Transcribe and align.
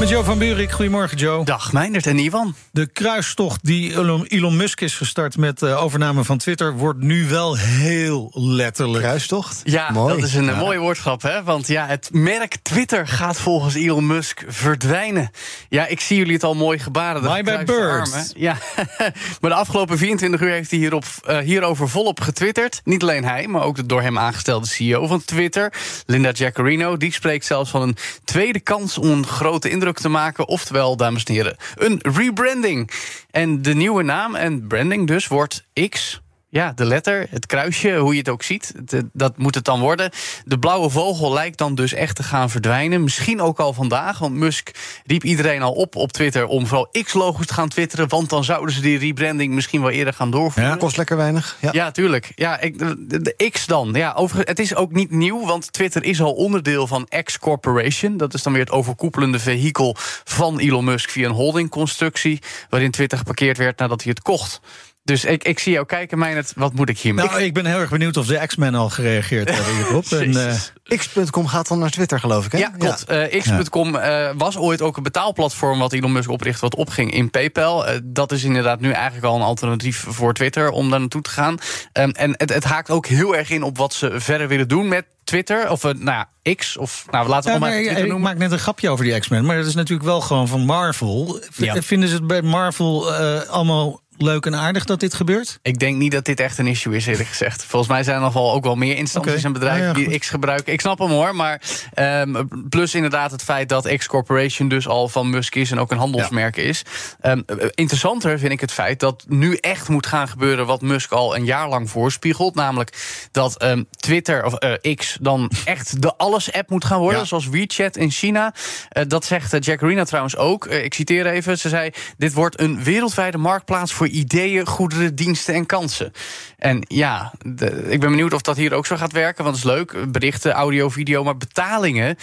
Met 0.00 0.08
Joe 0.08 0.24
van 0.24 0.38
Buurik. 0.38 0.70
Goedemorgen, 0.70 1.16
Joe. 1.16 1.44
Dag, 1.44 1.72
Meindert 1.72 2.06
en 2.06 2.18
Ivan. 2.18 2.54
De 2.70 2.86
kruistocht 2.86 3.64
die 3.64 3.92
Elon 4.28 4.56
Musk 4.56 4.80
is 4.80 4.94
gestart 4.94 5.36
met 5.36 5.58
de 5.58 5.74
overname 5.74 6.24
van 6.24 6.38
Twitter... 6.38 6.72
wordt 6.76 7.00
nu 7.00 7.28
wel 7.28 7.56
heel 7.56 8.30
letterlijk. 8.34 9.02
Kruistocht? 9.04 9.60
Ja, 9.64 9.90
Mooi. 9.90 10.14
dat 10.14 10.24
is 10.24 10.34
een 10.34 10.44
Ja. 10.44 10.56
mooie 10.56 10.78
woordgrap, 10.78 11.22
hè? 11.22 11.42
Want 11.42 11.66
ja, 11.66 11.86
het 11.86 12.08
merk 12.12 12.56
Twitter 12.62 13.06
gaat 13.08 13.38
volgens 13.40 13.74
Elon 13.74 14.06
Musk 14.06 14.42
verdwijnen. 14.46 15.30
Ja, 15.68 15.86
ik 15.86 16.00
zie 16.00 16.16
jullie 16.16 16.32
het 16.32 16.44
al 16.44 16.54
mooi 16.54 16.78
gebaren. 16.78 17.22
gekruiste 17.22 17.64
birds. 17.72 18.10
armen. 18.12 18.26
Ja, 18.36 18.56
maar 19.40 19.50
de 19.50 19.56
afgelopen 19.56 19.98
24 19.98 20.40
uur 20.40 20.50
heeft 20.50 20.70
hij 20.70 20.78
hierop, 20.78 21.04
eh, 21.24 21.38
hierover 21.38 21.88
volop 21.88 22.20
getwitterd. 22.20 22.80
Niet 22.84 23.02
alleen 23.02 23.24
hij, 23.24 23.46
maar 23.46 23.62
ook 23.62 23.76
de 23.76 23.86
door 23.86 24.02
hem 24.02 24.18
aangestelde 24.18 24.66
CEO 24.66 25.06
van 25.06 25.24
Twitter, 25.24 25.72
Linda 26.06 26.30
Jaccarino. 26.30 26.96
Die 26.96 27.12
spreekt 27.12 27.44
zelfs 27.46 27.70
van 27.70 27.82
een 27.82 27.96
tweede 28.24 28.60
kans 28.60 28.98
om 28.98 29.10
een 29.10 29.26
grote 29.26 29.70
indruk 29.70 29.84
te 29.94 30.08
maken. 30.08 30.48
Oftewel, 30.48 30.96
dames 30.96 31.24
en 31.24 31.32
heren, 31.32 31.56
een 31.74 31.98
rebranding. 32.02 32.90
En 33.30 33.62
de 33.62 33.74
nieuwe 33.74 34.02
naam 34.02 34.34
en 34.34 34.66
branding 34.66 35.06
dus 35.06 35.26
wordt 35.26 35.66
X. 35.88 36.20
Ja, 36.56 36.72
de 36.74 36.84
letter, 36.84 37.26
het 37.30 37.46
kruisje, 37.46 37.96
hoe 37.96 38.12
je 38.12 38.18
het 38.18 38.28
ook 38.28 38.42
ziet, 38.42 38.74
eh, 38.88 39.00
dat 39.12 39.36
moet 39.36 39.54
het 39.54 39.64
dan 39.64 39.80
worden. 39.80 40.10
De 40.44 40.58
blauwe 40.58 40.90
vogel 40.90 41.32
lijkt 41.32 41.58
dan 41.58 41.74
dus 41.74 41.92
echt 41.92 42.16
te 42.16 42.22
gaan 42.22 42.50
verdwijnen. 42.50 43.02
Misschien 43.02 43.40
ook 43.40 43.58
al 43.58 43.72
vandaag, 43.72 44.18
want 44.18 44.34
Musk 44.34 44.70
riep 45.06 45.24
iedereen 45.24 45.62
al 45.62 45.72
op 45.72 45.96
op 45.96 46.12
Twitter... 46.12 46.46
om 46.46 46.66
vooral 46.66 46.88
X-logos 47.02 47.46
te 47.46 47.54
gaan 47.54 47.68
twitteren... 47.68 48.08
want 48.08 48.30
dan 48.30 48.44
zouden 48.44 48.74
ze 48.74 48.80
die 48.80 48.98
rebranding 48.98 49.54
misschien 49.54 49.80
wel 49.80 49.90
eerder 49.90 50.12
gaan 50.12 50.30
doorvoeren. 50.30 50.78
Kost 50.78 50.96
lekker 50.96 51.16
weinig. 51.16 51.56
Ja. 51.60 51.72
Ja, 51.72 51.90
tuurlijk. 51.90 52.32
Ja, 52.34 52.60
ik, 52.60 52.78
de, 52.78 53.22
de 53.22 53.50
X 53.50 53.66
dan. 53.66 53.90
Ja, 53.92 54.12
over, 54.12 54.38
het 54.38 54.58
is 54.58 54.74
ook 54.74 54.92
niet 54.92 55.10
nieuw, 55.10 55.46
want 55.46 55.72
Twitter 55.72 56.04
is 56.04 56.20
al 56.20 56.32
onderdeel 56.32 56.86
van 56.86 57.08
X 57.24 57.38
Corporation. 57.38 58.16
Dat 58.16 58.34
is 58.34 58.42
dan 58.42 58.52
weer 58.52 58.62
het 58.62 58.72
overkoepelende 58.72 59.38
vehikel 59.38 59.94
van 60.24 60.58
Elon 60.58 60.84
Musk 60.84 61.10
via 61.10 61.28
een 61.28 61.34
holdingconstructie, 61.34 62.42
waarin 62.68 62.90
Twitter 62.90 63.18
geparkeerd 63.18 63.56
werd 63.56 63.78
nadat 63.78 64.02
hij 64.02 64.10
het 64.10 64.22
kocht. 64.22 64.60
Dus 65.06 65.24
ik, 65.24 65.44
ik 65.44 65.58
zie 65.58 65.72
jou 65.72 65.86
kijken, 65.86 66.18
Meijnerd, 66.18 66.52
wat 66.56 66.72
moet 66.72 66.88
ik 66.88 66.98
hiermee? 66.98 67.26
Nou, 67.26 67.42
ik 67.42 67.54
ben 67.54 67.66
heel 67.66 67.78
erg 67.78 67.90
benieuwd 67.90 68.16
of 68.16 68.26
de 68.26 68.46
X-Men 68.46 68.74
al 68.74 68.90
gereageerd 68.90 69.50
hebben 69.54 69.74
hierop. 69.74 70.04
En, 70.06 70.48
eh. 70.48 70.98
X.com 70.98 71.46
gaat 71.46 71.68
dan 71.68 71.78
naar 71.78 71.90
Twitter, 71.90 72.20
geloof 72.20 72.46
ik, 72.46 72.52
hè? 72.52 72.58
Ja, 72.58 72.68
klopt. 72.78 73.04
Eh, 73.04 73.40
X.com 73.40 73.96
eh, 73.96 74.28
was 74.36 74.56
ooit 74.56 74.82
ook 74.82 74.96
een 74.96 75.02
betaalplatform 75.02 75.78
wat 75.78 75.92
Elon 75.92 76.12
Musk 76.12 76.30
oprichtte, 76.30 76.60
wat 76.60 76.74
opging 76.74 77.12
in 77.12 77.30
PayPal. 77.30 77.84
Dat 78.04 78.32
is 78.32 78.44
inderdaad 78.44 78.80
nu 78.80 78.90
eigenlijk 78.90 79.26
al 79.26 79.36
een 79.36 79.42
alternatief 79.42 80.04
voor 80.08 80.34
Twitter 80.34 80.70
om 80.70 80.90
daar 80.90 81.00
naartoe 81.00 81.22
te 81.22 81.30
gaan. 81.30 81.58
Ehm, 81.92 82.10
en 82.10 82.34
het, 82.36 82.54
het 82.54 82.64
haakt 82.64 82.90
ook 82.90 83.06
heel 83.06 83.36
erg 83.36 83.50
in 83.50 83.62
op 83.62 83.76
wat 83.78 83.94
ze 83.94 84.12
verder 84.14 84.48
willen 84.48 84.68
doen 84.68 84.88
met 84.88 85.04
Twitter. 85.24 85.70
Of 85.70 85.82
nou 85.82 85.94
ja, 86.04 86.28
X. 86.54 86.76
Of 86.76 87.04
nou, 87.10 87.28
laten 87.28 87.46
we 87.46 87.52
ja, 87.52 87.58
maar, 87.58 87.70
Twitter 87.70 87.92
ik 87.96 88.02
noemen. 88.02 88.20
maak 88.20 88.38
net 88.38 88.52
een 88.52 88.58
grapje 88.58 88.90
over 88.90 89.04
die 89.04 89.18
X-Men, 89.18 89.44
maar 89.44 89.56
dat 89.56 89.66
is 89.66 89.74
natuurlijk 89.74 90.08
wel 90.08 90.20
gewoon 90.20 90.48
van 90.48 90.60
Marvel. 90.60 91.38
V- 91.50 91.64
Ja. 91.64 91.82
Vinden 91.82 92.08
ze 92.08 92.14
het 92.14 92.26
bij 92.26 92.42
Marvel 92.42 93.14
eh, 93.14 93.48
allemaal 93.48 94.00
leuk 94.18 94.46
en 94.46 94.54
aardig 94.54 94.84
dat 94.84 95.00
dit 95.00 95.14
gebeurt? 95.14 95.58
Ik 95.62 95.78
denk 95.78 95.96
niet 95.96 96.12
dat 96.12 96.24
dit 96.24 96.40
echt 96.40 96.58
een 96.58 96.66
issue 96.66 96.96
is, 96.96 97.06
eerlijk 97.06 97.28
gezegd. 97.28 97.64
Volgens 97.64 97.90
mij 97.90 98.02
zijn 98.02 98.16
er 98.16 98.22
nog 98.22 98.32
wel 98.32 98.52
ook 98.52 98.64
wel 98.64 98.76
meer 98.76 98.96
instanties 98.96 99.44
en 99.44 99.52
bedrijven 99.52 99.86
ja, 99.86 99.92
die. 99.92 100.18
X 100.18 100.28
gebruiken. 100.28 100.72
Ik 100.72 100.80
snap 100.80 100.98
hem 100.98 101.10
hoor, 101.10 101.36
maar 101.36 101.62
ehm, 101.94 102.44
plus 102.68 102.94
inderdaad 102.94 103.30
het 103.30 103.42
feit 103.42 103.68
dat 103.68 103.94
X 103.96 104.06
Corporation 104.06 104.68
dus 104.68 104.88
al 104.88 105.08
van 105.08 105.30
Musk 105.30 105.54
is 105.54 105.70
en 105.70 105.78
ook 105.78 105.90
een 105.90 105.98
handelsmerk 105.98 106.56
is. 106.56 106.82
Ehm, 107.20 107.40
eh, 107.46 107.56
interessanter 107.74 108.38
vind 108.38 108.52
ik 108.52 108.60
het 108.60 108.72
feit 108.72 109.00
dat 109.00 109.24
nu 109.28 109.54
echt 109.54 109.88
moet 109.88 110.06
gaan 110.06 110.28
gebeuren 110.28 110.66
wat 110.66 110.80
Musk 110.80 111.12
al 111.12 111.36
een 111.36 111.44
jaar 111.44 111.68
lang 111.68 111.90
voorspiegelt. 111.90 112.54
Namelijk 112.54 112.96
dat 113.32 113.58
ehm, 113.58 113.82
Twitter 113.90 114.44
of 114.44 114.54
eh, 114.54 114.94
X 114.94 115.18
dan 115.20 115.50
echt 115.64 116.02
de 116.02 116.16
alles-app 116.16 116.70
moet 116.70 116.84
gaan 116.84 116.98
worden, 116.98 117.20
Ja. 117.20 117.26
zoals 117.26 117.48
WeChat 117.48 117.96
in 117.96 118.10
China. 118.10 118.54
Eh, 118.88 119.04
dat 119.08 119.24
zegt 119.24 119.64
Jack 119.64 119.82
Arena 119.82 120.04
trouwens 120.04 120.36
ook. 120.36 120.66
Ik 120.66 120.94
citeer 120.94 121.26
even. 121.26 121.58
Ze 121.58 121.68
zei: 121.68 121.90
Dit 122.16 122.32
wordt 122.32 122.60
een 122.60 122.82
wereldwijde 122.84 123.38
marktplaats 123.38 123.92
voor 123.92 124.05
ideeën, 124.08 124.66
goederen, 124.66 125.14
diensten 125.14 125.54
en 125.54 125.66
kansen. 125.66 126.12
En 126.58 126.84
ja, 126.88 127.32
de- 127.46 127.86
ik 127.88 128.00
ben 128.00 128.10
benieuwd 128.10 128.32
of 128.32 128.42
dat 128.42 128.56
hier 128.56 128.72
ook 128.74 128.86
zo 128.86 128.96
gaat 128.96 129.12
werken. 129.12 129.44
Want 129.44 129.56
het 129.56 129.64
is 129.64 129.70
leuk, 129.72 130.12
berichten, 130.12 130.52
audio, 130.52 130.88
video, 130.88 131.24
maar 131.24 131.36
betalingen. 131.36 132.16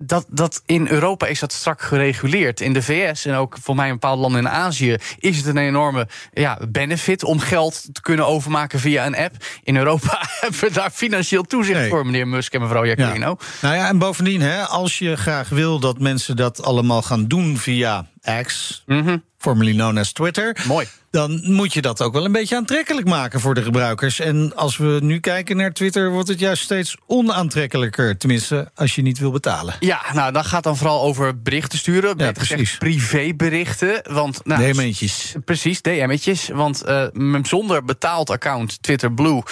Dat, 0.00 0.26
dat 0.28 0.62
in 0.66 0.88
Europa 0.88 1.26
is 1.26 1.40
dat 1.40 1.52
strak 1.52 1.82
gereguleerd. 1.82 2.60
In 2.60 2.72
de 2.72 2.82
VS 2.82 3.24
en 3.26 3.34
ook 3.34 3.56
voor 3.62 3.74
mij 3.74 3.86
in 3.86 3.92
bepaalde 3.92 4.20
landen 4.20 4.40
in 4.40 4.48
Azië 4.48 4.96
is 5.18 5.36
het 5.36 5.46
een 5.46 5.56
enorme 5.56 6.08
ja, 6.32 6.58
benefit 6.68 7.24
om 7.24 7.38
geld 7.38 7.88
te 7.92 8.00
kunnen 8.00 8.26
overmaken 8.26 8.80
via 8.80 9.06
een 9.06 9.16
app. 9.16 9.34
In 9.62 9.76
Europa 9.76 10.18
hebben 10.40 10.60
we 10.60 10.70
daar 10.70 10.90
financieel 10.90 11.42
toezicht 11.42 11.78
Nee. 11.78 11.88
voor, 11.88 12.04
meneer 12.06 12.28
Musk 12.28 12.54
en 12.54 12.60
mevrouw 12.60 12.86
Jaccarino. 12.86 13.36
Nou 13.60 13.74
ja, 13.74 13.88
en 13.88 13.98
bovendien, 13.98 14.40
hè, 14.40 14.62
als 14.66 14.98
je 14.98 15.16
graag 15.16 15.48
wil 15.48 15.78
dat 15.78 15.98
mensen 15.98 16.36
dat 16.36 16.62
allemaal 16.62 17.02
gaan 17.02 17.26
doen 17.26 17.56
via 17.56 18.06
X, 18.42 18.82
formerly 19.38 19.72
known 19.72 19.96
as 19.98 20.12
Twitter, 20.12 20.56
Mooi. 20.66 20.86
Dan 21.10 21.40
moet 21.44 21.72
je 21.72 21.82
dat 21.82 22.02
ook 22.02 22.12
wel 22.12 22.24
een 22.24 22.32
beetje 22.32 22.56
aantrekkelijk 22.56 23.06
maken 23.06 23.40
voor 23.40 23.54
de 23.54 23.62
gebruikers. 23.62 24.20
En 24.20 24.52
als 24.56 24.76
we 24.76 24.98
nu 25.02 25.20
kijken 25.20 25.56
naar 25.56 25.72
Twitter, 25.72 26.10
wordt 26.10 26.28
het 26.28 26.38
juist 26.38 26.62
steeds 26.62 26.96
onaantrekkelijker. 27.06 28.18
Tenminste, 28.18 28.70
als 28.74 28.94
je 28.94 29.02
niet 29.02 29.18
wil 29.18 29.30
betalen. 29.30 29.74
Ja, 29.80 30.00
nou, 30.12 30.32
dat 30.32 30.46
gaat 30.46 30.62
dan 30.62 30.76
vooral 30.76 31.02
over 31.02 31.42
berichten 31.42 31.78
sturen. 31.78 32.16
Precies. 32.16 32.76
privéberichten. 32.78 34.00
Want, 34.10 34.40
nou, 34.44 34.72
DM'tjes. 34.72 35.34
Precies, 35.44 35.82
DM'tjes. 35.82 36.48
Want 36.48 36.82
eh, 36.82 37.04
zonder 37.42 37.84
betaald 37.84 38.30
account, 38.30 38.82
Twitter 38.82 39.12
Blue, 39.12 39.42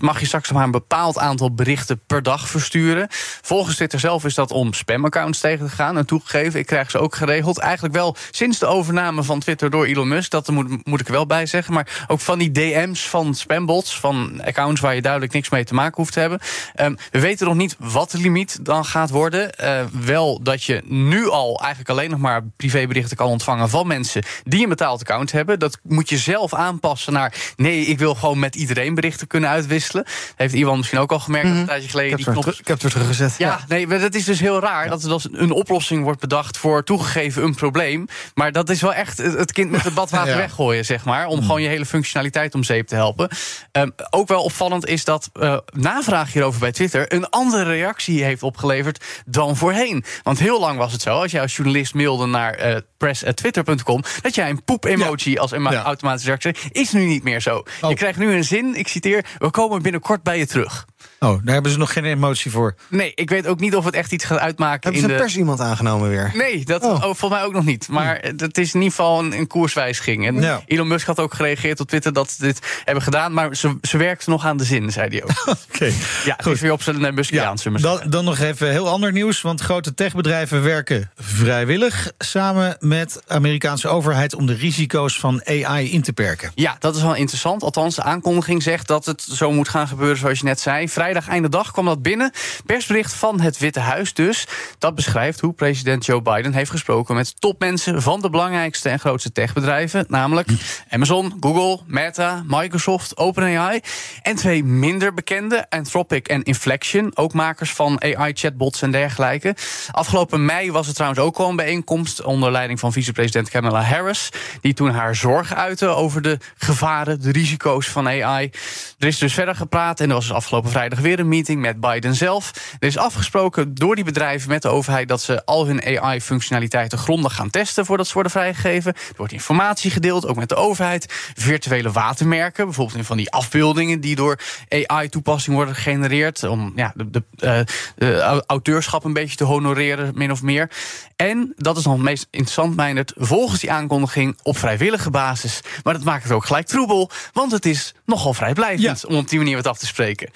mag 0.00 0.20
je 0.20 0.26
straks 0.26 0.52
maar 0.52 0.64
een 0.64 0.70
bepaald 0.70 1.18
aantal 1.18 1.54
berichten 1.54 2.00
per 2.06 2.22
dag 2.22 2.48
versturen. 2.48 3.06
Volgens 3.42 3.76
Twitter 3.76 4.00
zelf 4.00 4.24
is 4.24 4.34
dat 4.34 4.50
om 4.50 4.72
spamaccounts 4.72 5.40
tegen 5.40 5.66
te 5.66 5.74
gaan. 5.74 5.98
En 5.98 6.06
toegegeven, 6.06 6.60
ik 6.60 6.66
krijg 6.66 6.90
ze 6.90 6.98
ook 6.98 7.14
geregeld. 7.14 7.58
Eigenlijk 7.58 7.94
wel 7.94 8.16
sinds 8.30 8.58
de 8.58 8.66
overname 8.66 9.22
van 9.22 9.40
Twitter 9.40 9.70
door 9.70 9.84
Elon 9.84 10.08
Musk. 10.08 10.30
Dat 10.30 10.48
moet, 10.48 10.86
moet 10.86 11.02
ik 11.06 11.10
er 11.12 11.18
wel 11.18 11.26
bij 11.36 11.46
zeggen. 11.46 11.74
Maar 11.74 12.04
ook 12.06 12.20
van 12.20 12.38
die 12.38 12.50
DM's 12.50 13.08
van 13.08 13.34
spambots, 13.34 14.00
van 14.00 14.40
accounts 14.44 14.80
waar 14.80 14.94
je 14.94 15.02
duidelijk 15.02 15.32
niks 15.32 15.48
mee 15.48 15.64
te 15.64 15.74
maken 15.74 15.96
hoeft 15.96 16.12
te 16.12 16.20
hebben. 16.20 16.38
Ehm, 16.74 16.94
we 17.10 17.20
weten 17.20 17.46
nog 17.46 17.56
niet 17.56 17.76
wat 17.78 18.10
de 18.10 18.18
limiet 18.18 18.64
dan 18.64 18.84
gaat 18.84 19.10
worden. 19.10 19.52
Eh, 19.54 19.84
wel 19.92 20.42
dat 20.42 20.64
je 20.64 20.82
nu 20.84 21.28
al 21.28 21.58
eigenlijk 21.60 21.90
alleen 21.90 22.10
nog 22.10 22.18
maar 22.18 22.42
privéberichten 22.56 23.16
kan 23.16 23.26
ontvangen 23.28 23.68
van 23.68 23.86
mensen 23.86 24.22
die 24.44 24.62
een 24.62 24.68
betaald 24.68 25.00
account 25.00 25.32
hebben. 25.32 25.58
Dat 25.58 25.78
moet 25.82 26.08
je 26.08 26.18
zelf 26.18 26.54
aanpassen 26.54 27.12
naar. 27.12 27.34
Nee, 27.56 27.80
ik 27.80 27.98
wil 27.98 28.14
gewoon 28.14 28.38
met 28.38 28.54
iedereen 28.54 28.94
berichten 28.94 29.26
kunnen 29.26 29.50
uitwisselen. 29.50 30.04
Heeft 30.36 30.54
Iwan 30.54 30.76
misschien 30.76 30.98
ook 30.98 31.12
al 31.12 31.18
gemerkt 31.20 31.48
dat 31.48 31.56
een 31.56 31.66
tijdje 31.66 31.84
Ik 31.84 31.90
geleden 31.90 32.10
heb, 32.10 32.18
die 32.24 32.32
knop 32.32 32.46
ik 32.46 32.56
heb 32.56 32.66
het 32.66 32.82
weer 32.82 32.90
teruggezet. 32.92 33.34
ja, 33.38 33.60
nee, 33.68 33.86
maar 33.86 33.98
dat 33.98 34.14
is 34.14 34.24
dus 34.24 34.40
heel 34.40 34.60
raar. 34.60 34.88
Dat 34.88 35.02
er 35.02 35.08
dus 35.08 35.26
een 35.32 35.50
oplossing 35.50 36.02
wordt 36.04 36.20
bedacht 36.20 36.56
voor 36.56 36.84
toegegeven 36.84 37.42
een 37.44 37.54
probleem. 37.54 38.06
Maar 38.34 38.52
dat 38.52 38.70
is 38.70 38.80
wel 38.80 38.94
echt 38.94 39.18
het 39.18 39.32
het 39.38 39.52
kind 39.52 39.70
met 39.70 39.82
het 39.84 39.94
badwater 39.94 40.28
Ja. 40.32 40.36
weggooien, 40.36 40.84
zeg 40.94 41.04
maar. 41.04 41.26
Om 41.26 41.40
gewoon 41.40 41.62
je 41.62 41.68
hele 41.68 41.86
functionaliteit 41.86 42.54
om 42.54 42.62
zeep 42.64 42.86
te 42.86 42.94
helpen. 42.94 43.28
Ehm, 43.72 43.88
ook 44.10 44.28
wel 44.28 44.42
opvallend 44.42 44.86
is 44.86 45.04
dat 45.04 45.30
eh, 45.32 45.56
navraag 45.72 46.32
hierover 46.32 46.60
bij 46.60 46.72
Twitter 46.72 47.12
een 47.12 47.28
andere 47.28 47.62
reactie 47.64 48.24
heeft 48.24 48.42
opgeleverd 48.42 49.04
dan 49.26 49.56
voorheen. 49.56 50.04
Want 50.22 50.38
heel 50.38 50.60
lang 50.60 50.78
was 50.78 50.92
het 50.92 51.02
zo, 51.02 51.20
als 51.20 51.30
jij 51.32 51.40
als 51.40 51.56
journalist 51.56 51.94
mailde 51.94 52.26
naar 52.26 52.54
eh 52.54 52.76
press.twitter.com, 52.96 54.02
dat 54.22 54.34
jij 54.34 54.50
een 54.50 54.64
poep-emoji 54.64 55.38
als 55.38 55.50
Ja. 55.50 55.82
automatische 55.82 56.26
reactie. 56.28 56.70
Is 56.72 56.92
nu 56.92 57.04
niet 57.06 57.22
meer 57.22 57.40
zo. 57.40 57.62
Oh. 57.80 57.90
Je 57.90 57.96
krijgt 57.96 58.18
nu 58.18 58.32
een 58.34 58.44
zin, 58.44 58.74
ik 58.74 58.88
citeer, 58.88 59.24
we 59.38 59.50
komen 59.50 59.82
binnenkort 59.82 60.22
bij 60.22 60.38
je 60.38 60.46
terug. 60.46 60.86
Oh, 61.24 61.38
daar 61.44 61.54
hebben 61.54 61.72
ze 61.72 61.78
nog 61.78 61.92
geen 61.92 62.04
emotie 62.04 62.50
voor. 62.50 62.74
Nee, 62.88 63.12
ik 63.14 63.30
weet 63.30 63.46
ook 63.46 63.60
niet 63.60 63.76
of 63.76 63.84
het 63.84 63.94
echt 63.94 64.12
iets 64.12 64.24
gaat 64.24 64.38
uitmaken 64.38 64.80
Hebben 64.82 65.02
in 65.02 65.08
ze 65.08 65.14
de... 65.14 65.22
pers 65.22 65.36
iemand 65.36 65.60
aangenomen 65.60 66.08
weer? 66.08 66.32
Nee, 66.34 66.64
dat 66.64 66.82
Oh. 66.84 66.90
oh. 66.90 67.00
volgens 67.02 67.30
mij 67.30 67.44
ook 67.44 67.52
nog 67.52 67.64
niet. 67.64 67.88
Maar 67.88 68.18
het 68.36 68.58
is 68.58 68.74
in 68.74 68.80
ieder 68.80 68.96
geval 68.96 69.18
een, 69.18 69.32
een 69.32 69.46
koerswijziging. 69.46 70.26
En 70.26 70.40
Ja. 70.40 70.62
Elon 70.66 70.88
Musk 70.88 71.06
had 71.06 71.20
ook 71.20 71.34
gereageerd 71.34 71.80
op 71.80 71.88
Twitter 71.88 72.12
dat 72.12 72.30
ze 72.30 72.42
dit 72.42 72.82
hebben 72.84 73.04
gedaan. 73.04 73.32
Maar 73.32 73.56
ze, 73.56 73.78
ze 73.82 74.16
nog 74.26 74.44
aan 74.44 74.56
de 74.56 74.64
zin, 74.64 74.92
zei 74.92 75.08
hij 75.08 75.22
ook. 75.22 75.30
Oké. 75.72 75.92
ja, 76.24 76.34
het 76.36 76.46
is 76.46 76.60
weer 76.60 76.72
op 76.72 76.82
zijn 76.82 77.14
Muskiaans. 77.14 77.62
we 77.62 77.70
maar 77.70 77.80
dan, 77.80 78.00
dan 78.06 78.24
nog 78.24 78.38
even 78.38 78.70
heel 78.70 78.88
ander 78.88 79.12
nieuws. 79.12 79.40
Want 79.40 79.60
grote 79.60 79.94
techbedrijven 79.94 80.62
werken 80.62 81.10
vrijwillig 81.16 82.12
samen 82.18 82.76
met 82.80 83.12
de 83.12 83.34
Amerikaanse 83.34 83.88
overheid 83.88 84.34
om 84.34 84.46
de 84.46 84.54
risico's 84.54 85.18
van 85.18 85.42
AI 85.44 85.92
in 85.92 86.02
te 86.02 86.12
perken. 86.12 86.52
Ja, 86.54 86.76
dat 86.78 86.96
is 86.96 87.02
wel 87.02 87.14
interessant. 87.14 87.62
Althans, 87.62 87.94
de 87.94 88.02
aankondiging 88.02 88.62
zegt 88.62 88.86
dat 88.86 89.06
het 89.06 89.22
zo 89.22 89.52
moet 89.52 89.68
gaan 89.68 89.88
gebeuren 89.88 90.16
zoals 90.16 90.38
je 90.38 90.44
net 90.44 90.60
zei. 90.60 90.88
vrijdag 90.88 91.13
einde 91.22 91.48
dag 91.48 91.70
kwam 91.70 91.84
dat 91.84 92.02
binnen. 92.02 92.32
Persbericht 92.66 93.14
van 93.14 93.40
het 93.40 93.58
Witte 93.58 93.80
Huis 93.80 94.14
dus. 94.14 94.46
Dat 94.78 94.94
beschrijft 94.94 95.40
hoe 95.40 95.52
president 95.52 96.06
Joe 96.06 96.22
Biden 96.22 96.52
heeft 96.52 96.70
gesproken 96.70 97.14
met 97.14 97.40
topmensen 97.40 98.02
van 98.02 98.20
de 98.20 98.30
belangrijkste 98.30 98.88
en 98.88 98.98
grootste 98.98 99.32
techbedrijven, 99.32 100.04
namelijk 100.08 100.48
Amazon, 100.90 101.36
Google, 101.40 101.80
Meta, 101.86 102.42
Microsoft, 102.46 103.16
OpenAI 103.16 103.80
en 104.22 104.36
twee 104.36 104.64
minder 104.64 105.14
bekende, 105.14 105.66
Anthropic 105.68 106.28
en 106.28 106.42
Inflection, 106.42 107.16
ook 107.16 107.32
makers 107.32 107.72
van 107.72 108.02
AI-chatbots 108.02 108.82
en 108.82 108.90
dergelijke. 108.90 109.56
Afgelopen 109.90 110.44
mei 110.44 110.72
was 110.72 110.88
er 110.88 110.94
trouwens 110.94 111.20
ook 111.20 111.36
al 111.36 111.48
een 111.48 111.56
bijeenkomst 111.56 112.22
onder 112.22 112.50
leiding 112.50 112.80
van 112.80 112.92
vicepresident 112.92 113.50
Kamala 113.50 113.82
Harris, 113.82 114.28
die 114.60 114.74
toen 114.74 114.90
haar 114.90 115.16
zorgen 115.16 115.56
uitte 115.56 115.86
over 115.86 116.22
de 116.22 116.38
gevaren, 116.56 117.20
de 117.20 117.32
risico's 117.32 117.88
van 117.88 118.08
AI. 118.08 118.50
Er 118.98 119.06
is 119.06 119.18
dus 119.18 119.34
verder 119.34 119.56
gepraat 119.56 120.00
en 120.00 120.08
er 120.08 120.14
was 120.14 120.26
dus 120.26 120.36
afgelopen 120.36 120.70
vrijdag 120.70 121.00
weer 121.04 121.18
een 121.18 121.28
meeting 121.28 121.60
met 121.60 121.80
Biden 121.80 122.14
zelf. 122.14 122.50
Er 122.78 122.88
is 122.88 122.96
afgesproken 122.98 123.74
door 123.74 123.94
die 123.94 124.04
bedrijven 124.04 124.48
met 124.48 124.62
de 124.62 124.68
overheid 124.68 125.08
dat 125.08 125.22
ze 125.22 125.44
al 125.44 125.66
hun 125.66 125.82
AI-functionaliteiten 125.84 126.98
grondig 126.98 127.34
gaan 127.34 127.50
testen 127.50 127.86
voordat 127.86 128.06
ze 128.06 128.12
worden 128.12 128.32
vrijgegeven. 128.32 128.94
Er 128.94 129.14
wordt 129.16 129.32
informatie 129.32 129.90
gedeeld, 129.90 130.26
ook 130.26 130.36
met 130.36 130.48
de 130.48 130.54
overheid. 130.54 131.06
Virtuele 131.34 131.90
watermerken, 131.90 132.64
bijvoorbeeld 132.64 133.06
van 133.06 133.16
die 133.16 133.30
afbeeldingen 133.30 134.00
die 134.00 134.16
door 134.16 134.38
AI-toepassing 134.68 135.56
worden 135.56 135.74
gegenereerd. 135.74 136.42
Om 136.42 136.72
ja, 136.76 136.92
de, 136.94 137.10
de, 137.10 137.22
uh, 137.40 137.58
de, 137.96 138.42
auteurschap 138.46 139.04
een 139.04 139.12
beetje 139.12 139.36
te 139.36 139.44
honoreren, 139.44 140.12
min 140.14 140.30
of 140.30 140.42
meer. 140.42 140.70
En 141.16 141.52
dat 141.56 141.76
is 141.76 141.84
nog 141.84 141.94
het 141.94 142.02
meest 142.02 142.26
interessant, 142.30 142.76
Meindert, 142.76 143.12
volgens 143.16 143.60
die 143.60 143.72
aankondiging 143.72 144.38
op 144.42 144.58
vrijwillige 144.58 145.10
basis. 145.10 145.60
Maar 145.82 145.94
dat 145.94 146.04
maakt 146.04 146.22
het 146.22 146.32
ook 146.32 146.46
gelijk 146.46 146.66
troebel, 146.66 147.10
want 147.32 147.52
het 147.52 147.66
is 147.66 147.94
nogal 148.06 148.34
vrijblijvend 148.34 149.00
Ja. 149.00 149.08
om 149.08 149.16
op 149.16 149.28
die 149.28 149.38
manier 149.38 149.56
wat 149.56 149.66
af 149.66 149.78
te 149.78 149.86
spreken. 149.86 150.30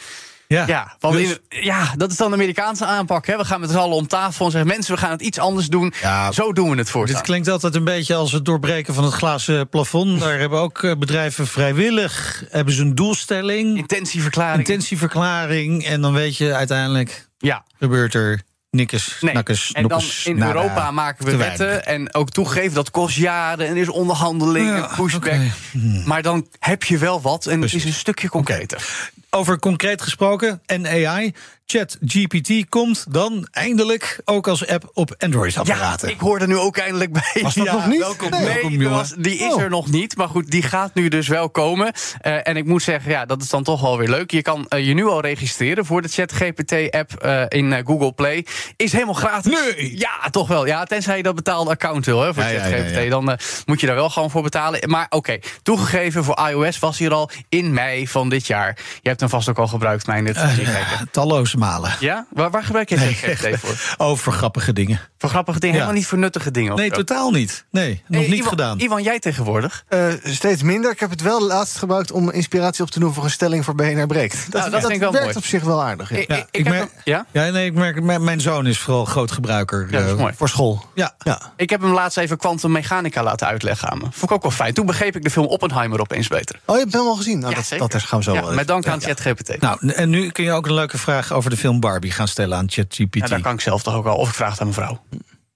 Ja, 0.48 0.64
Ja, 0.66 0.96
want 1.00 1.14
dus- 1.14 1.38
in- 1.48 1.62
ja, 1.64 1.92
dat 1.96 2.10
is 2.10 2.16
dan 2.16 2.28
de 2.28 2.34
Amerikaanse 2.36 2.84
aanpak. 2.84 3.26
Hè. 3.26 3.36
We 3.36 3.44
gaan 3.44 3.60
met 3.60 3.70
z'n 3.70 3.76
allen 3.76 3.96
om 3.96 4.06
tafel 4.06 4.44
en 4.44 4.50
zeggen: 4.50 4.70
mensen, 4.70 4.94
we 4.94 5.00
gaan 5.00 5.10
het 5.10 5.22
iets 5.22 5.38
anders 5.38 5.66
doen. 5.68 5.92
Ja, 6.02 6.32
Zo 6.32 6.52
doen 6.52 6.70
we 6.70 6.76
het 6.76 6.90
voor. 6.90 7.06
Dit 7.06 7.20
klinkt 7.20 7.48
altijd 7.48 7.74
een 7.74 7.84
beetje 7.84 8.14
als 8.14 8.32
het 8.32 8.44
doorbreken 8.44 8.94
van 8.94 9.04
het 9.04 9.12
glazen 9.12 9.68
plafond. 9.68 10.20
Daar 10.20 10.38
hebben 10.38 10.58
ook 10.58 10.82
eh, 10.82 10.92
bedrijven 10.98 11.46
vrijwillig 11.46 12.44
hebben 12.48 12.74
ze 12.74 12.82
een 12.82 12.94
doelstelling, 12.94 13.76
Intentieverklaring. 13.76 14.58
intentieverklaring. 14.68 15.84
En 15.86 16.00
dan 16.00 16.12
weet 16.12 16.36
je 16.36 16.54
uiteindelijk 16.54 17.28
ja. 17.38 17.64
gebeurt 17.78 18.14
er 18.14 18.42
nikkes, 18.70 19.16
Nee. 19.20 19.34
en 19.72 19.88
dan 19.88 20.02
in 20.24 20.36
nada, 20.38 20.52
Europa 20.54 20.90
maken 20.90 21.24
we 21.24 21.30
te 21.30 21.36
wetten. 21.36 21.86
En 21.86 22.14
ook 22.14 22.30
toegeven 22.30 22.74
dat 22.74 22.90
kost 22.90 23.16
jaren 23.16 23.66
en 23.66 23.76
is 23.76 23.88
onderhandeling 23.88 24.68
Ja, 24.68 24.88
en 24.88 24.94
pushback. 24.96 25.40
Maar 26.04 26.22
dan 26.22 26.46
heb 26.58 26.84
je 26.84 26.98
wel 26.98 27.20
wat 27.20 27.46
en 27.46 27.60
het 27.60 27.74
is 27.74 27.84
een 27.84 27.92
stukje 27.92 28.28
concreter. 28.28 29.10
Over 29.30 29.58
concreet 29.58 30.02
gesproken 30.02 30.62
en 30.66 30.86
AI. 30.86 31.34
ChatGPT 31.72 32.68
komt 32.68 33.04
dan 33.12 33.48
eindelijk 33.50 34.20
ook 34.24 34.48
als 34.48 34.66
app 34.66 34.90
op 34.92 35.08
Ja, 35.08 35.26
Android-apparaten. 35.26 36.08
ik 36.08 36.20
hoor 36.20 36.40
er 36.40 36.46
nu 36.48 36.56
ook 36.56 36.76
eindelijk 36.76 37.12
bij. 37.12 37.42
Was 37.42 37.54
dat 37.54 37.64
Ja, 37.64 37.72
nog 37.72 37.86
niet? 37.86 37.98
Welkom, 37.98 38.30
Nee. 38.30 38.44
Welkom, 38.44 38.82
was- 38.82 39.14
die 39.18 39.38
is 39.38 39.52
Oh. 39.54 39.60
er 39.62 39.70
nog 39.70 39.90
niet. 39.90 40.16
Maar 40.16 40.28
goed, 40.28 40.50
die 40.50 40.62
gaat 40.62 40.94
nu 40.94 41.08
dus 41.08 41.28
wel 41.28 41.50
komen. 41.50 41.92
Eh, 42.20 42.48
en 42.48 42.56
ik 42.56 42.64
moet 42.64 42.82
zeggen, 42.82 43.10
ja, 43.10 43.24
dat 43.26 43.42
is 43.42 43.48
dan 43.48 43.62
toch 43.62 43.80
wel 43.80 43.98
weer 43.98 44.08
leuk. 44.08 44.30
Je 44.30 44.42
kan 44.42 44.66
eh, 44.68 44.86
je 44.86 44.94
nu 44.94 45.06
al 45.06 45.20
registreren 45.20 45.84
voor 45.84 46.02
de 46.02 46.08
ChatGPT-app 46.08 47.12
eh, 47.14 47.42
in 47.48 47.82
Google 47.86 48.12
Play. 48.12 48.46
Is 48.76 48.92
helemaal 48.92 49.14
gratis. 49.14 49.52
Nee. 49.76 49.98
Ja, 49.98 50.30
toch 50.30 50.48
wel. 50.48 50.66
Ja, 50.66 50.84
tenzij 50.84 51.16
je 51.16 51.22
dat 51.22 51.34
betaalde 51.34 51.70
account 51.70 52.06
wil 52.06 52.20
hè, 52.22 52.34
voor 52.34 52.42
Ja, 52.42 52.48
ja, 52.48 52.66
ja, 52.66 52.70
ChatGPT. 52.76 53.02
ja. 53.02 53.10
Dan 53.10 53.38
moet 53.66 53.80
je 53.80 53.86
daar 53.86 53.96
wel 53.96 54.10
gewoon 54.10 54.30
voor 54.30 54.42
betalen. 54.42 54.90
Maar 54.90 55.06
oké, 55.08 55.38
toegegeven 55.62 56.24
voor 56.24 56.38
iOS 56.50 56.78
was 56.78 56.98
hier 56.98 57.12
al 57.12 57.30
in 57.48 57.72
mei 57.72 58.08
van 58.08 58.28
dit 58.28 58.46
jaar. 58.46 58.78
Je 59.02 59.08
hebt 59.08 59.20
hem 59.20 59.28
vast 59.28 59.48
ook 59.48 59.58
al 59.58 59.66
gebruikt, 59.68 60.06
mijn 60.06 60.24
dit. 60.24 60.36
Talloze 61.10 61.56
malen. 61.58 61.92
Ja? 62.00 62.26
Waar, 62.32 62.50
waar 62.50 62.64
gebruik 62.64 62.88
je 62.88 62.96
ChatGPT 62.96 63.58
voor? 63.60 64.06
Over 64.06 64.32
grappige 64.32 64.72
dingen. 64.72 65.00
Voor 65.18 65.28
grappige 65.30 65.58
dingen, 65.58 65.74
Ja. 65.76 65.80
helemaal 65.80 66.00
niet 66.00 66.08
voor 66.10 66.18
nuttige 66.18 66.50
dingen. 66.50 66.76
Nee, 66.76 66.90
totaal 66.90 67.30
niet. 67.30 67.64
Nee, 67.70 68.02
nog 68.06 68.20
Hey, 68.20 68.28
niet 68.28 68.36
Iwan, 68.38 68.48
gedaan. 68.48 68.78
Iwan, 68.78 69.02
jij 69.02 69.18
tegenwoordig? 69.18 69.84
Eh, 69.88 70.06
steeds 70.24 70.62
minder. 70.62 70.90
Ik 70.90 71.00
heb 71.00 71.10
het 71.10 71.22
wel 71.22 71.42
laatst 71.46 71.76
gebruikt 71.78 72.10
om 72.12 72.30
inspiratie 72.30 72.84
op 72.84 72.90
te 72.90 72.98
doen 73.00 73.14
voor 73.14 73.24
een 73.24 73.30
stelling 73.30 73.64
voor 73.64 73.74
BNR 73.74 74.06
Breekt. 74.06 74.34
Dat, 74.52 74.60
Nou, 74.60 74.70
dat 74.70 74.82
wel 74.82 74.98
werkt 75.12 75.24
mooi. 75.24 75.36
op 75.36 75.44
zich 75.44 75.62
wel 75.62 75.82
aardig. 75.82 76.26
Ja. 76.28 76.46
Ik, 76.50 76.68
merk- 76.68 76.90
ja? 77.04 77.26
Ja, 77.32 77.50
nee, 77.50 77.66
ik 77.66 77.74
merk, 77.74 78.02
mijn 78.02 78.24
mijn 78.24 78.40
zoon 78.40 78.66
is 78.66 78.78
vooral 78.78 79.04
groot 79.04 79.32
gebruiker. 79.32 79.86
Ja, 79.90 79.96
dat 79.98 80.06
is 80.06 80.12
eh, 80.12 80.18
mooi. 80.18 80.32
Voor 80.36 80.48
school. 80.48 80.84
Ja, 80.94 81.14
Ja. 81.18 81.40
ik 81.56 81.70
heb 81.70 81.80
hem 81.80 81.92
laatst 81.92 82.18
even 82.18 82.36
Quantum 82.36 82.72
Mechanica 82.72 83.22
laten 83.22 83.46
uitleggen 83.46 83.88
aan 83.90 83.98
me. 83.98 84.04
Vond 84.04 84.22
ik 84.22 84.32
ook 84.32 84.42
wel 84.42 84.50
fijn. 84.50 84.74
Toen 84.74 84.86
begreep 84.86 85.16
ik 85.16 85.22
de 85.24 85.30
film 85.30 85.46
Oppenheimer 85.46 86.00
opeens 86.00 86.28
beter. 86.28 86.60
Oh, 86.64 86.74
je 86.76 86.80
hebt 86.82 86.92
hem 86.92 87.02
al 87.06 87.14
gezien? 87.16 87.38
Nou, 87.38 87.54
Ja, 87.56 87.76
dat, 87.78 87.90
dat 87.90 88.02
gaan 88.02 88.18
we 88.18 88.24
zo 88.24 88.32
Ja, 88.34 88.42
wel 88.42 88.52
met 88.54 88.66
dank 88.66 88.86
aan. 88.86 89.00
ChatGPT. 89.00 89.60
Nou, 89.60 89.92
en 89.92 90.10
nu 90.10 90.30
kun 90.30 90.44
je 90.44 90.52
ook 90.52 90.66
een 90.66 90.74
leuke 90.74 90.98
vraag 90.98 91.32
over 91.32 91.47
de 91.50 91.56
film 91.56 91.80
Barbie 91.80 92.10
gaan 92.10 92.28
stellen 92.28 92.58
aan 92.58 92.70
ChatGPT. 92.70 93.14
Ja, 93.18 93.26
daar 93.26 93.40
kan 93.40 93.54
ik 93.54 93.60
zelf 93.60 93.82
toch 93.82 93.94
ook 93.94 94.06
al. 94.06 94.16
Of 94.16 94.28
ik 94.28 94.34
vraag 94.34 94.50
het 94.50 94.60
aan 94.60 94.68
mijn 94.68 94.78
vrouw. 94.78 95.02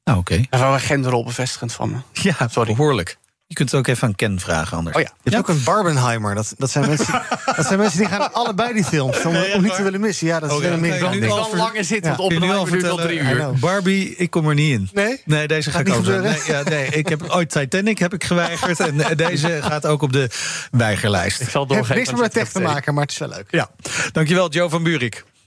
Nou, 0.05 0.19
oké. 0.19 0.37
Dat 0.37 0.47
is 0.51 0.61
wel 0.61 0.73
een 0.73 0.81
genderrol 0.81 1.25
bevestigend 1.25 1.73
van 1.73 1.91
me. 1.91 1.97
Ja, 2.13 2.49
Sorry. 2.51 2.75
behoorlijk. 2.75 3.21
Je 3.47 3.59
kunt 3.59 3.71
het 3.71 3.81
ook 3.81 3.87
even 3.87 4.09
aan 4.09 4.15
Ken 4.15 4.41
vragen 4.41 4.77
anders. 4.77 4.97
Oh 4.97 5.03
ja. 5.03 5.09
Je 5.23 5.31
hebt 5.31 5.43
ook 5.49 5.57
een 5.57 5.63
Barbenheimer. 5.65 6.35
Dat, 6.35 6.55
dat, 6.59 6.71
zijn 6.71 6.89
mensen, 6.89 7.23
dat 7.57 7.67
zijn 7.67 7.79
mensen 7.79 7.99
die 7.99 8.09
gaan 8.09 8.33
allebei 8.33 8.73
die 8.73 8.85
films. 8.85 9.25
Om, 9.25 9.37
om 9.55 9.63
niet 9.63 9.75
te 9.75 9.83
willen 9.83 10.01
missen. 10.01 10.27
Ja, 10.27 10.41
dat 10.41 10.51
is 10.51 10.57
Oh, 10.57 10.63
een 10.63 10.85
ja, 10.85 10.99
kan 10.99 11.13
je 11.15 11.21
Ik 11.21 11.31
al 11.31 11.49
kan 11.49 11.59
langer 11.59 11.85
zitten, 11.85 12.11
Ja. 12.11 12.17
want 12.17 12.19
al 12.19 12.25
Oppenheimer 12.37 12.71
duurt 12.71 12.89
al 12.89 12.97
drie 12.97 13.19
uur. 13.19 13.35
Know. 13.35 13.59
Barbie, 13.59 14.17
ik 14.17 14.31
kom 14.31 14.49
er 14.49 14.55
niet 14.55 14.73
in. 14.73 14.89
Nee? 14.93 15.21
Nee, 15.25 15.49
deze 15.49 15.71
ga 15.71 15.79
Gaat 15.79 15.87
ik 15.89 15.97
niet 15.99 16.09
ook. 16.09 16.23
Nee, 16.23 16.41
ja, 16.47 16.63
nee, 16.63 16.87
ik 16.87 17.09
heb 17.09 17.23
ooit 17.29 17.51
Titanic 17.51 17.99
heb 17.99 18.13
ik 18.15 18.25
geweigerd. 18.25 18.81
en 18.81 19.01
eh, 19.01 19.17
deze 19.17 19.59
gaat 19.63 19.87
ook 19.87 20.03
op 20.03 20.13
de 20.13 20.31
weigerlijst. 20.71 21.41
Ik 21.41 21.49
zal 21.49 21.61
het 21.63 21.71
Het 21.71 21.79
doorgeven 21.79 21.95
heeft 21.97 22.11
niks 22.11 22.21
meer 22.21 22.21
met 22.21 22.33
tech 22.33 22.53
te 22.53 22.61
maken, 22.73 22.95
maar 22.95 23.03
het 23.03 23.13
is 23.13 23.19
wel 23.19 23.29
leuk. 23.29 23.47
Ja, 23.51 23.71
dankjewel 24.13 24.51
Joe 24.51 24.69
van 24.69 24.83
Buurik. 24.83 25.25